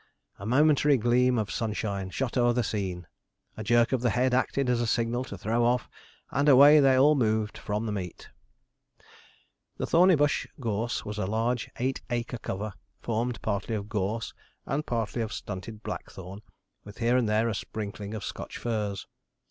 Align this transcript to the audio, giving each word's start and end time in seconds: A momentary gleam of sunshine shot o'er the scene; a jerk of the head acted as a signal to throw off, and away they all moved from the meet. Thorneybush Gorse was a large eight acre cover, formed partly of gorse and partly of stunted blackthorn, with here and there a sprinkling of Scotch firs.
A 0.39 0.47
momentary 0.47 0.97
gleam 0.97 1.37
of 1.37 1.51
sunshine 1.51 2.09
shot 2.09 2.35
o'er 2.35 2.53
the 2.53 2.63
scene; 2.63 3.05
a 3.55 3.63
jerk 3.63 3.91
of 3.91 4.01
the 4.01 4.09
head 4.09 4.33
acted 4.33 4.67
as 4.67 4.81
a 4.81 4.87
signal 4.87 5.23
to 5.25 5.37
throw 5.37 5.63
off, 5.63 5.87
and 6.31 6.49
away 6.49 6.79
they 6.79 6.95
all 6.97 7.13
moved 7.13 7.55
from 7.55 7.85
the 7.85 7.91
meet. 7.91 8.27
Thorneybush 9.79 10.47
Gorse 10.59 11.05
was 11.05 11.19
a 11.19 11.27
large 11.27 11.69
eight 11.77 12.01
acre 12.09 12.39
cover, 12.39 12.73
formed 12.99 13.43
partly 13.43 13.75
of 13.75 13.89
gorse 13.89 14.33
and 14.65 14.83
partly 14.87 15.21
of 15.21 15.31
stunted 15.31 15.83
blackthorn, 15.83 16.41
with 16.83 16.97
here 16.97 17.15
and 17.15 17.29
there 17.29 17.47
a 17.47 17.53
sprinkling 17.53 18.15
of 18.15 18.23
Scotch 18.23 18.57
firs. 18.57 19.05